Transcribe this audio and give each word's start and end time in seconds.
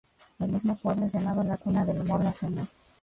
El 0.39 0.51
mismo 0.51 0.75
pueblo 0.77 1.05
es 1.05 1.13
llamado 1.13 1.43
La 1.43 1.57
cuna 1.57 1.85
del 1.85 2.01
humor 2.01 2.21
nacional. 2.23 2.67